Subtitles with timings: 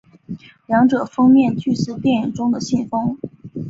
[0.65, 3.19] 两者封面俱似电影中的信封。